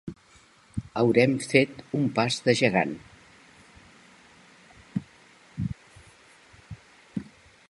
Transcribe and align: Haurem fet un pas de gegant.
Haurem 1.01 1.35
fet 1.49 1.83
un 1.99 2.07
pas 2.15 2.39
de 2.49 2.55
gegant. 2.63 2.95